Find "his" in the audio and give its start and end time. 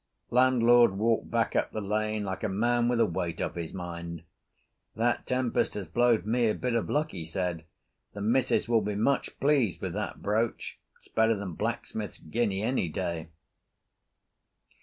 3.53-3.71